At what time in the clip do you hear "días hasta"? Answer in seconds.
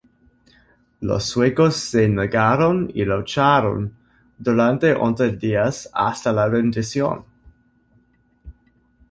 5.37-6.33